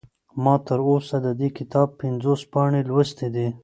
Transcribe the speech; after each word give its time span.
ما 0.43 0.55
تر 0.67 0.79
اوسه 0.89 1.15
د 1.25 1.27
دې 1.39 1.49
کتاب 1.57 1.87
پنځوس 2.01 2.41
پاڼې 2.51 2.81
لوستلي 2.89 3.27
دي. 3.35 3.47